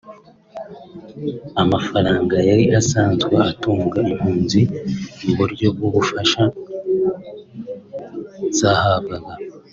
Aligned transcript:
Amafaranga 1.63 2.35
yari 2.49 2.65
asanzwe 2.79 3.33
atunga 3.49 3.97
impunzi 4.09 4.61
mu 5.23 5.31
buryo 5.39 5.67
bw’ubufasha 5.75 6.43
zahabwaga 8.57 9.33